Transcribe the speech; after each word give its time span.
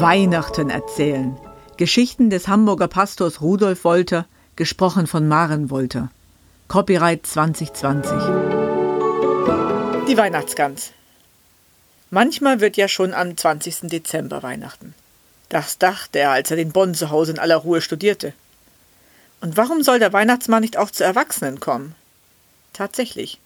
Weihnachten 0.00 0.70
erzählen. 0.70 1.36
Geschichten 1.76 2.30
des 2.30 2.46
Hamburger 2.46 2.86
Pastors 2.86 3.40
Rudolf 3.40 3.82
Wolter, 3.82 4.26
gesprochen 4.54 5.08
von 5.08 5.26
Maren 5.26 5.70
Wolter. 5.70 6.10
Copyright 6.68 7.26
2020. 7.26 8.12
Die 10.06 10.16
Weihnachtsgans. 10.16 10.92
Manchmal 12.10 12.60
wird 12.60 12.76
ja 12.76 12.86
schon 12.86 13.12
am 13.12 13.36
20. 13.36 13.88
Dezember 13.88 14.44
Weihnachten. 14.44 14.94
Das 15.48 15.78
dachte 15.78 16.20
er, 16.20 16.30
als 16.30 16.52
er 16.52 16.58
den 16.58 16.70
Bonn 16.70 16.94
zu 16.94 17.10
Hause 17.10 17.32
in 17.32 17.40
aller 17.40 17.56
Ruhe 17.56 17.80
studierte. 17.80 18.34
Und 19.40 19.56
warum 19.56 19.82
soll 19.82 19.98
der 19.98 20.12
Weihnachtsmann 20.12 20.60
nicht 20.60 20.76
auch 20.76 20.92
zu 20.92 21.02
Erwachsenen 21.02 21.58
kommen? 21.58 21.96
Tatsächlich. 22.72 23.40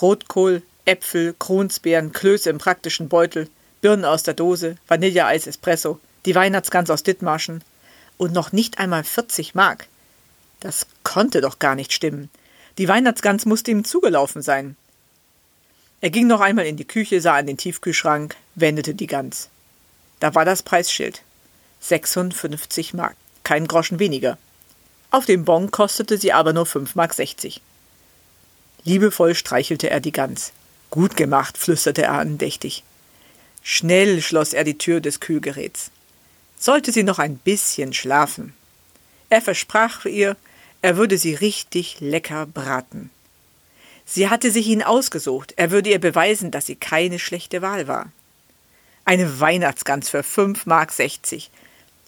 Rotkohl, 0.00 0.62
Äpfel, 0.84 1.34
Kronsbeeren, 1.38 2.12
Klöße 2.12 2.50
im 2.50 2.58
praktischen 2.58 3.08
Beutel, 3.08 3.48
Birnen 3.82 4.04
aus 4.04 4.22
der 4.22 4.34
Dose, 4.34 4.76
Vanilleeis, 4.86 5.46
Espresso, 5.46 5.98
die 6.24 6.34
Weihnachtsgans 6.34 6.88
aus 6.88 7.02
Dithmarschen 7.02 7.62
und 8.16 8.32
noch 8.32 8.52
nicht 8.52 8.78
einmal 8.78 9.02
40 9.04 9.54
Mark. 9.54 9.88
Das 10.60 10.86
konnte 11.02 11.40
doch 11.40 11.58
gar 11.58 11.74
nicht 11.74 11.92
stimmen. 11.92 12.30
Die 12.78 12.88
Weihnachtsgans 12.88 13.44
musste 13.44 13.72
ihm 13.72 13.84
zugelaufen 13.84 14.40
sein. 14.40 14.76
Er 16.00 16.10
ging 16.10 16.28
noch 16.28 16.40
einmal 16.40 16.66
in 16.66 16.76
die 16.76 16.86
Küche, 16.86 17.20
sah 17.20 17.38
in 17.38 17.46
den 17.46 17.56
Tiefkühlschrank, 17.56 18.36
wendete 18.54 18.94
die 18.94 19.08
Gans. 19.08 19.48
Da 20.20 20.34
war 20.34 20.44
das 20.44 20.62
Preisschild. 20.62 21.22
56 21.80 22.94
Mark, 22.94 23.16
kein 23.42 23.66
Groschen 23.66 23.98
weniger. 23.98 24.38
Auf 25.10 25.26
dem 25.26 25.44
Bon 25.44 25.72
kostete 25.72 26.18
sie 26.18 26.32
aber 26.32 26.52
nur 26.52 26.66
5 26.66 26.94
Mark 26.94 27.14
60. 27.14 27.60
Liebevoll 28.84 29.34
streichelte 29.34 29.90
er 29.90 29.98
die 29.98 30.12
Gans. 30.12 30.52
Gut 30.90 31.16
gemacht, 31.16 31.58
flüsterte 31.58 32.02
er 32.02 32.12
andächtig. 32.12 32.84
Schnell 33.62 34.20
schloss 34.20 34.52
er 34.52 34.64
die 34.64 34.78
Tür 34.78 35.00
des 35.00 35.20
Kühlgeräts. 35.20 35.90
Sollte 36.58 36.92
sie 36.92 37.02
noch 37.02 37.18
ein 37.18 37.36
bisschen 37.36 37.92
schlafen. 37.92 38.54
Er 39.28 39.40
versprach 39.40 40.04
ihr, 40.04 40.36
er 40.82 40.96
würde 40.96 41.16
sie 41.16 41.34
richtig 41.34 42.00
lecker 42.00 42.46
braten. 42.46 43.10
Sie 44.04 44.28
hatte 44.28 44.50
sich 44.50 44.66
ihn 44.66 44.82
ausgesucht, 44.82 45.54
er 45.56 45.70
würde 45.70 45.90
ihr 45.90 46.00
beweisen, 46.00 46.50
dass 46.50 46.66
sie 46.66 46.76
keine 46.76 47.18
schlechte 47.18 47.62
Wahl 47.62 47.86
war. 47.86 48.10
Eine 49.04 49.40
Weihnachtsgans 49.40 50.10
für 50.10 50.22
fünf 50.22 50.66
Mark 50.66 50.92
sechzig. 50.92 51.50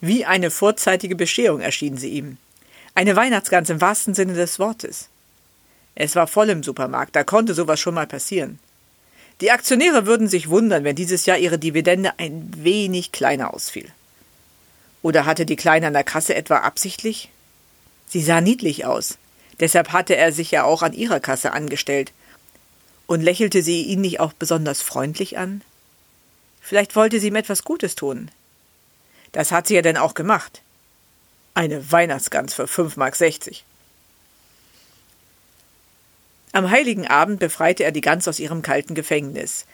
Wie 0.01 0.25
eine 0.25 0.51
vorzeitige 0.51 1.17
Bescherung 1.17 1.61
erschien 1.61 1.97
sie 1.97 2.11
ihm. 2.11 2.37
Eine 2.95 3.17
Weihnachtsgans 3.17 3.71
im 3.71 3.81
wahrsten 3.81 4.15
Sinne 4.15 4.35
des 4.35 4.59
Wortes. 4.59 5.09
Es 5.95 6.17
war 6.17 6.27
voll 6.27 6.51
im 6.51 6.63
Supermarkt, 6.63 7.17
da 7.17 7.25
konnte 7.25 7.55
sowas 7.55 7.81
schon 7.81 7.95
mal 7.95 8.07
passieren. 8.07 8.59
Die 9.41 9.51
Aktionäre 9.51 10.07
würden 10.07 10.29
sich 10.29 10.49
wundern, 10.49 10.85
wenn 10.85 10.97
dieses 10.97 11.27
Jahr 11.27 11.39
ihre 11.39 11.59
Dividende 11.59 12.19
ein 12.19 12.51
wenig 12.57 13.13
kleiner 13.13 13.53
ausfiel. 13.53 13.91
Oder 15.03 15.27
hatte 15.27 15.45
die 15.45 15.57
Kleine 15.57 15.89
an 15.89 15.93
der 15.93 16.05
Kasse 16.05 16.35
etwa 16.35 16.59
absichtlich? 16.59 17.31
Sie 18.09 18.23
sah 18.23 18.41
niedlich 18.41 18.87
aus. 18.87 19.19
Deshalb 19.61 19.93
hatte 19.93 20.17
er 20.17 20.33
sich 20.33 20.51
ja 20.51 20.65
auch 20.65 20.83
an 20.83 20.93
ihrer 20.93 21.21
Kasse 21.21 21.53
angestellt. 21.53 22.13
Und 23.07 23.21
lächelte 23.21 23.63
sie 23.63 23.83
ihn 23.83 24.01
nicht 24.01 24.21
auch 24.21 24.33
besonders 24.33 24.81
freundlich 24.81 25.37
an? 25.37 25.63
Vielleicht 26.63 26.97
wollte 26.97 27.21
sie 27.21 27.29
ihm 27.29 27.37
etwas 27.37 27.65
Gutes 27.65 27.97
tun. 27.97 28.31
Das 29.33 29.53
hat 29.53 29.67
sie 29.67 29.75
ja 29.75 29.83
denn 29.83 29.99
auch 29.99 30.15
gemacht. 30.15 30.63
Eine 31.53 31.93
Weihnachtsgans 31.93 32.55
für 32.55 32.67
fünf 32.67 32.97
Mark 32.97 33.17
sechzig. 33.17 33.65
Am 36.55 36.71
heiligen 36.71 37.09
Abend 37.09 37.41
befreite 37.41 37.83
er 37.83 37.91
die 37.91 38.01
Gans 38.01 38.29
aus 38.29 38.39
ihrem 38.39 38.63
kalten 38.63 38.95
Gefängnis. 38.95 39.67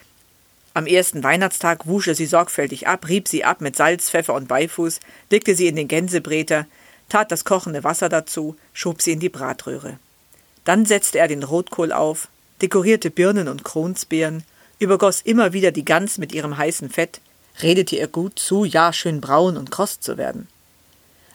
Am 0.73 0.87
ersten 0.87 1.23
Weihnachtstag 1.23 1.85
wusch 1.85 2.07
er 2.07 2.15
sie 2.15 2.25
sorgfältig 2.25 2.87
ab, 2.87 3.07
rieb 3.07 3.27
sie 3.27 3.43
ab 3.43 3.61
mit 3.61 3.75
Salz, 3.75 4.09
Pfeffer 4.09 4.33
und 4.33 4.47
Beifuß, 4.47 4.99
legte 5.29 5.53
sie 5.53 5.67
in 5.67 5.75
den 5.75 5.87
Gänsebräter, 5.87 6.65
tat 7.07 7.31
das 7.31 7.45
kochende 7.45 7.83
Wasser 7.83 8.09
dazu, 8.09 8.55
schob 8.73 9.03
sie 9.03 9.11
in 9.11 9.19
die 9.19 9.29
Bratröhre. 9.29 9.99
Dann 10.63 10.87
setzte 10.87 11.19
er 11.19 11.27
den 11.27 11.43
Rotkohl 11.43 11.91
auf, 11.91 12.29
dekorierte 12.63 13.11
Birnen 13.11 13.47
und 13.47 13.63
Kronsbeeren, 13.63 14.43
übergoss 14.79 15.21
immer 15.21 15.53
wieder 15.53 15.71
die 15.71 15.85
Gans 15.85 16.17
mit 16.17 16.33
ihrem 16.33 16.57
heißen 16.57 16.89
Fett, 16.89 17.21
redete 17.61 17.95
ihr 17.95 18.07
gut 18.07 18.39
zu, 18.39 18.65
ja 18.65 18.91
schön 18.91 19.21
braun 19.21 19.55
und 19.55 19.69
kross 19.69 19.99
zu 19.99 20.17
werden. 20.17 20.47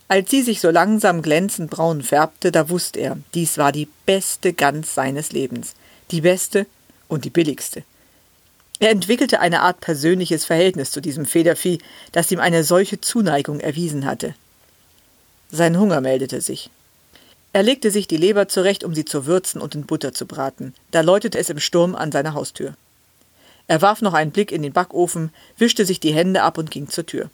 Als 0.09 0.31
sie 0.31 0.43
sich 0.43 0.61
so 0.61 0.71
langsam 0.71 1.21
glänzend 1.21 1.71
braun 1.71 2.03
färbte, 2.03 2.53
da 2.53 2.69
wusste 2.69 3.01
er, 3.01 3.19
dies 3.35 3.59
war 3.59 3.73
die 3.73 3.89
beste 4.07 4.53
Gans 4.53 4.95
seines 4.95 5.33
Lebens, 5.33 5.75
die 6.13 6.21
beste 6.21 6.67
und 7.09 7.25
die 7.25 7.31
billigste. 7.31 7.83
Er 8.79 8.91
entwickelte 8.91 9.41
eine 9.41 9.63
Art 9.63 9.81
persönliches 9.81 10.45
Verhältnis 10.45 10.91
zu 10.91 11.01
diesem 11.01 11.25
Federvieh, 11.25 11.79
das 12.13 12.31
ihm 12.31 12.41
eine 12.41 12.63
solche 12.63 13.01
Zuneigung 13.01 13.59
erwiesen 13.59 14.05
hatte. 14.05 14.35
Sein 15.51 15.79
Hunger 15.79 16.01
meldete 16.01 16.41
sich. 16.41 16.71
Er 17.53 17.63
legte 17.63 17.91
sich 17.91 18.07
die 18.07 18.19
Leber 18.19 18.49
zurecht, 18.49 18.85
um 18.85 18.95
sie 18.95 19.07
zu 19.07 19.25
würzen 19.25 19.63
und 19.63 19.75
in 19.75 19.87
Butter 19.87 20.13
zu 20.13 20.27
braten. 20.27 20.75
Da 20.91 21.01
läutete 21.01 21.39
es 21.39 21.49
im 21.49 21.59
Sturm 21.59 21.95
an 21.95 22.13
seiner 22.13 22.35
Haustür. 22.35 22.75
Er 23.67 23.81
warf 23.83 24.03
noch 24.03 24.13
einen 24.13 24.31
Blick 24.31 24.53
in 24.53 24.63
den 24.63 24.75
Backofen, 24.75 25.31
wischte 25.57 25.87
sich 25.87 25.99
die 25.99 26.13
Hände 26.13 26.43
ab 26.43 26.59
und 26.59 26.71
ging 26.71 26.89
zur 26.89 27.07
Tür. 27.07 27.31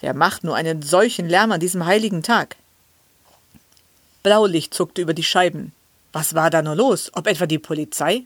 Wer 0.00 0.14
macht 0.14 0.44
nur 0.44 0.54
einen 0.54 0.82
solchen 0.82 1.28
Lärm 1.28 1.52
an 1.52 1.60
diesem 1.60 1.84
heiligen 1.84 2.22
Tag? 2.22 2.56
Blaulicht 4.22 4.74
zuckte 4.74 5.02
über 5.02 5.14
die 5.14 5.24
Scheiben. 5.24 5.72
Was 6.12 6.34
war 6.34 6.50
da 6.50 6.62
nur 6.62 6.76
los? 6.76 7.10
Ob 7.14 7.26
etwa 7.26 7.46
die 7.46 7.58
Polizei? 7.58 8.24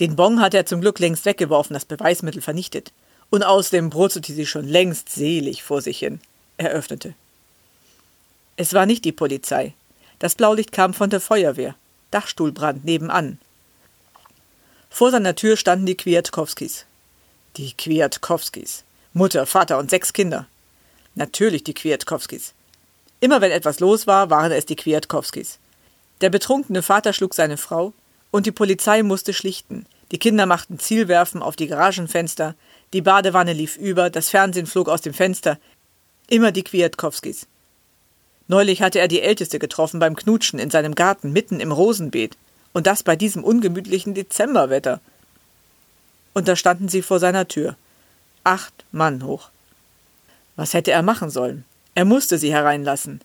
Den 0.00 0.16
Bon 0.16 0.40
hatte 0.40 0.56
er 0.56 0.66
zum 0.66 0.80
Glück 0.80 0.98
längst 0.98 1.24
weggeworfen, 1.24 1.74
das 1.74 1.84
Beweismittel 1.84 2.40
vernichtet. 2.40 2.92
Und 3.30 3.42
außerdem 3.42 3.90
brutzelte 3.90 4.32
sie 4.32 4.46
schon 4.46 4.66
längst 4.66 5.10
selig 5.10 5.62
vor 5.62 5.82
sich 5.82 5.98
hin. 5.98 6.20
Er 6.56 6.70
öffnete. 6.70 7.14
Es 8.56 8.74
war 8.74 8.86
nicht 8.86 9.04
die 9.04 9.12
Polizei. 9.12 9.74
Das 10.18 10.34
Blaulicht 10.34 10.72
kam 10.72 10.94
von 10.94 11.10
der 11.10 11.20
Feuerwehr. 11.20 11.74
Dachstuhlbrand 12.10 12.84
nebenan. 12.84 13.38
Vor 14.90 15.10
seiner 15.10 15.34
Tür 15.34 15.56
standen 15.56 15.86
die 15.86 15.96
Kwiatkowskis. 15.96 16.86
Die 17.56 17.72
Kwiatkowskis. 17.74 18.84
Mutter, 19.12 19.46
Vater 19.46 19.78
und 19.78 19.90
sechs 19.90 20.12
Kinder. 20.12 20.46
Natürlich 21.18 21.64
die 21.64 21.74
Kwiatkowskis. 21.74 22.54
Immer 23.18 23.40
wenn 23.40 23.50
etwas 23.50 23.80
los 23.80 24.06
war, 24.06 24.30
waren 24.30 24.52
es 24.52 24.66
die 24.66 24.76
Kwiatkowskis. 24.76 25.58
Der 26.20 26.30
betrunkene 26.30 26.80
Vater 26.80 27.12
schlug 27.12 27.34
seine 27.34 27.56
Frau, 27.56 27.92
und 28.30 28.46
die 28.46 28.52
Polizei 28.52 29.02
musste 29.02 29.32
schlichten. 29.32 29.84
Die 30.12 30.18
Kinder 30.18 30.46
machten 30.46 30.78
Zielwerfen 30.78 31.42
auf 31.42 31.56
die 31.56 31.66
Garagenfenster, 31.66 32.54
die 32.92 33.02
Badewanne 33.02 33.52
lief 33.52 33.76
über, 33.76 34.10
das 34.10 34.28
Fernsehen 34.28 34.66
flog 34.66 34.88
aus 34.88 35.00
dem 35.00 35.12
Fenster. 35.12 35.58
Immer 36.28 36.52
die 36.52 36.62
Kwiatkowskis. 36.62 37.48
Neulich 38.46 38.80
hatte 38.80 39.00
er 39.00 39.08
die 39.08 39.20
Älteste 39.20 39.58
getroffen 39.58 39.98
beim 39.98 40.14
Knutschen 40.14 40.60
in 40.60 40.70
seinem 40.70 40.94
Garten 40.94 41.32
mitten 41.32 41.58
im 41.58 41.72
Rosenbeet. 41.72 42.36
Und 42.72 42.86
das 42.86 43.02
bei 43.02 43.16
diesem 43.16 43.42
ungemütlichen 43.42 44.14
Dezemberwetter. 44.14 45.00
Und 46.32 46.46
da 46.46 46.54
standen 46.54 46.88
sie 46.88 47.02
vor 47.02 47.18
seiner 47.18 47.48
Tür. 47.48 47.74
Acht 48.44 48.84
Mann 48.92 49.24
hoch. 49.24 49.50
Was 50.58 50.74
hätte 50.74 50.90
er 50.90 51.02
machen 51.02 51.30
sollen? 51.30 51.64
Er 51.94 52.04
musste 52.04 52.36
sie 52.36 52.52
hereinlassen. 52.52 53.20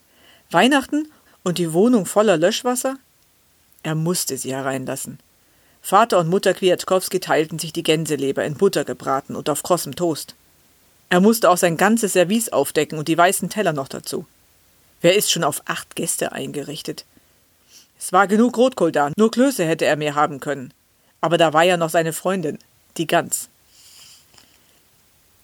Weihnachten 0.51 1.11
und 1.43 1.57
die 1.57 1.73
Wohnung 1.73 2.05
voller 2.05 2.37
Löschwasser? 2.37 2.97
Er 3.81 3.95
musste 3.95 4.37
sie 4.37 4.53
hereinlassen. 4.53 5.17
Vater 5.81 6.19
und 6.19 6.29
Mutter 6.29 6.53
Kwiatkowski 6.53 7.19
teilten 7.19 7.57
sich 7.57 7.73
die 7.73 7.81
Gänseleber 7.81 8.45
in 8.45 8.53
Butter 8.53 8.85
gebraten 8.85 9.35
und 9.35 9.49
auf 9.49 9.63
krossem 9.63 9.95
Toast. 9.95 10.35
Er 11.09 11.21
musste 11.21 11.49
auch 11.49 11.57
sein 11.57 11.75
ganzes 11.75 12.13
Service 12.13 12.49
aufdecken 12.49 12.99
und 12.99 13.07
die 13.07 13.17
weißen 13.17 13.49
Teller 13.49 13.73
noch 13.73 13.87
dazu. 13.87 14.27
Wer 15.01 15.15
ist 15.15 15.31
schon 15.31 15.43
auf 15.43 15.63
acht 15.65 15.95
Gäste 15.95 16.33
eingerichtet? 16.33 17.03
Es 17.97 18.13
war 18.13 18.27
genug 18.27 18.55
Rotkohl 18.59 18.91
da, 18.91 19.11
nur 19.17 19.31
Klöße 19.31 19.65
hätte 19.65 19.85
er 19.85 19.95
mehr 19.95 20.13
haben 20.13 20.39
können. 20.39 20.71
Aber 21.19 21.39
da 21.39 21.51
war 21.51 21.63
ja 21.63 21.77
noch 21.77 21.89
seine 21.89 22.13
Freundin, 22.13 22.59
die 22.97 23.07
Gans. 23.07 23.49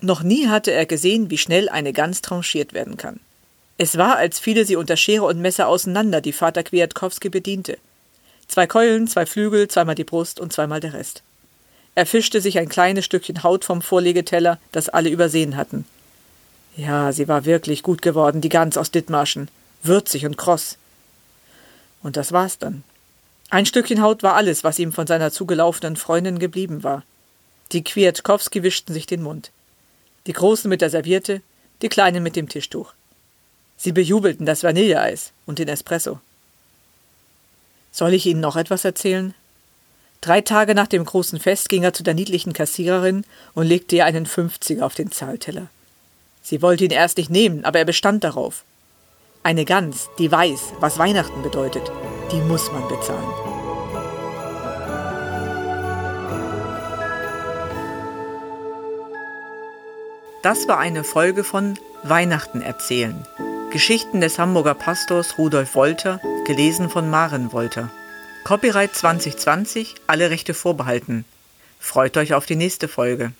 Noch 0.01 0.23
nie 0.23 0.47
hatte 0.47 0.71
er 0.71 0.85
gesehen, 0.85 1.29
wie 1.29 1.37
schnell 1.37 1.67
eine 1.67 1.91
Gans 1.91 2.21
tranchiert 2.21 2.73
werden 2.73 2.95
kann. 2.95 3.19
Es 3.77 3.97
war, 3.97 4.15
als 4.15 4.39
fiele 4.39 4.65
sie 4.65 4.77
unter 4.77 4.95
Schere 4.95 5.25
und 5.25 5.41
Messer 5.41 5.67
auseinander, 5.67 6.21
die 6.21 6.33
Vater 6.33 6.63
Kwiatkowski 6.63 7.29
bediente. 7.29 7.77
Zwei 8.47 8.65
Keulen, 8.65 9.07
zwei 9.07 9.25
Flügel, 9.25 9.67
zweimal 9.67 9.95
die 9.95 10.05
Brust 10.05 10.39
und 10.39 10.53
zweimal 10.53 10.79
der 10.79 10.93
Rest. 10.93 11.21
Er 11.95 12.05
fischte 12.05 12.39
sich 12.39 12.57
ein 12.57 12.69
kleines 12.69 13.05
Stückchen 13.05 13.43
Haut 13.43 13.65
vom 13.65 13.81
Vorlegeteller, 13.81 14.57
das 14.71 14.87
alle 14.87 15.09
übersehen 15.09 15.57
hatten. 15.57 15.85
Ja, 16.77 17.11
sie 17.11 17.27
war 17.27 17.43
wirklich 17.43 17.83
gut 17.83 18.01
geworden, 18.01 18.39
die 18.41 18.49
Gans 18.49 18.77
aus 18.77 18.91
Dithmarschen. 18.91 19.49
Würzig 19.83 20.25
und 20.25 20.37
kross. 20.37 20.77
Und 22.03 22.15
das 22.15 22.31
war's 22.31 22.57
dann. 22.57 22.83
Ein 23.49 23.65
Stückchen 23.65 24.01
Haut 24.01 24.23
war 24.23 24.35
alles, 24.35 24.63
was 24.63 24.79
ihm 24.79 24.93
von 24.93 25.07
seiner 25.07 25.31
zugelaufenen 25.31 25.97
Freundin 25.97 26.39
geblieben 26.39 26.83
war. 26.83 27.03
Die 27.73 27.83
Kwiatkowski 27.83 28.63
wischten 28.63 28.93
sich 28.93 29.05
den 29.05 29.21
Mund 29.21 29.51
die 30.29 30.33
Großen 30.33 30.69
mit 30.69 30.81
der 30.81 30.91
Serviette, 30.91 31.41
die 31.81 31.89
Kleinen 31.89 32.21
mit 32.21 32.35
dem 32.35 32.47
Tischtuch. 32.47 32.93
Sie 33.77 33.91
bejubelten 33.91 34.45
das 34.45 34.63
Vanilleeis 34.63 35.31
und 35.47 35.57
den 35.57 35.67
Espresso. 35.67 36.19
Soll 37.91 38.13
ich 38.13 38.27
Ihnen 38.27 38.39
noch 38.39 38.55
etwas 38.55 38.85
erzählen? 38.85 39.33
Drei 40.21 40.41
Tage 40.41 40.75
nach 40.75 40.85
dem 40.85 41.03
großen 41.03 41.39
Fest 41.39 41.67
ging 41.67 41.81
er 41.81 41.93
zu 41.93 42.03
der 42.03 42.13
niedlichen 42.13 42.53
Kassiererin 42.53 43.25
und 43.55 43.65
legte 43.65 43.95
ihr 43.95 44.05
einen 44.05 44.27
Fünfziger 44.27 44.85
auf 44.85 44.93
den 44.93 45.11
Zahlteller. 45.11 45.67
Sie 46.43 46.61
wollte 46.61 46.85
ihn 46.85 46.91
erst 46.91 47.17
nicht 47.17 47.31
nehmen, 47.31 47.65
aber 47.65 47.79
er 47.79 47.85
bestand 47.85 48.23
darauf. 48.23 48.63
Eine 49.41 49.65
Gans, 49.65 50.09
die 50.19 50.31
weiß, 50.31 50.73
was 50.79 50.99
Weihnachten 50.99 51.41
bedeutet, 51.41 51.91
die 52.31 52.41
muss 52.41 52.71
man 52.71 52.87
bezahlen. 52.87 53.58
Das 60.41 60.69
war 60.69 60.79
eine 60.79 61.03
Folge 61.03 61.43
von 61.43 61.77
Weihnachten 62.03 62.61
erzählen. 62.61 63.27
Geschichten 63.71 64.21
des 64.21 64.39
Hamburger 64.39 64.73
Pastors 64.73 65.37
Rudolf 65.37 65.75
Wolter, 65.75 66.21
gelesen 66.45 66.89
von 66.89 67.09
Maren 67.09 67.51
Wolter. 67.51 67.91
Copyright 68.45 68.95
2020, 68.95 69.95
alle 70.07 70.29
Rechte 70.29 70.53
vorbehalten. 70.53 71.25
Freut 71.77 72.15
euch 72.15 72.33
auf 72.33 72.45
die 72.45 72.55
nächste 72.55 72.87
Folge. 72.87 73.33